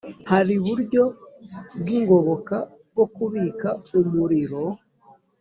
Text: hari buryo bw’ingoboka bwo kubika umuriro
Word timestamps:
hari 0.31 0.55
buryo 0.65 1.03
bw’ingoboka 1.79 2.55
bwo 2.91 3.05
kubika 3.15 3.67
umuriro 3.97 4.61